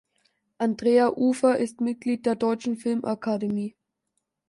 Andrea 0.57 1.13
Ufer 1.15 1.59
ist 1.59 1.79
Mitglied 1.79 2.25
der 2.25 2.33
Deutschen 2.33 2.75
Filmakademie. 2.75 3.75